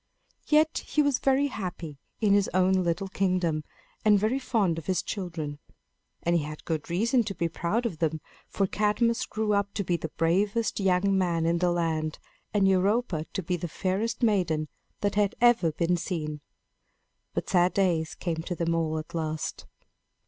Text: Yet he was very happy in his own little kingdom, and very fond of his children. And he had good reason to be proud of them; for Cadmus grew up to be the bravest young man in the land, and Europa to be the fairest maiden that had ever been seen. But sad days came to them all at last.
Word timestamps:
Yet 0.47 0.79
he 0.87 1.03
was 1.03 1.19
very 1.19 1.45
happy 1.45 1.99
in 2.21 2.33
his 2.33 2.49
own 2.55 2.73
little 2.73 3.07
kingdom, 3.07 3.63
and 4.03 4.17
very 4.17 4.39
fond 4.39 4.79
of 4.79 4.87
his 4.87 5.03
children. 5.03 5.59
And 6.23 6.35
he 6.35 6.41
had 6.41 6.65
good 6.65 6.89
reason 6.89 7.23
to 7.25 7.35
be 7.35 7.47
proud 7.47 7.85
of 7.85 7.99
them; 7.99 8.19
for 8.49 8.65
Cadmus 8.65 9.27
grew 9.27 9.53
up 9.53 9.75
to 9.75 9.83
be 9.83 9.97
the 9.97 10.09
bravest 10.09 10.79
young 10.79 11.15
man 11.15 11.45
in 11.45 11.59
the 11.59 11.69
land, 11.69 12.17
and 12.51 12.67
Europa 12.67 13.27
to 13.33 13.43
be 13.43 13.57
the 13.57 13.67
fairest 13.67 14.23
maiden 14.23 14.69
that 15.01 15.13
had 15.13 15.35
ever 15.39 15.71
been 15.71 15.97
seen. 15.97 16.41
But 17.35 17.47
sad 17.47 17.75
days 17.75 18.15
came 18.15 18.37
to 18.41 18.55
them 18.55 18.73
all 18.73 18.97
at 18.97 19.13
last. 19.13 19.67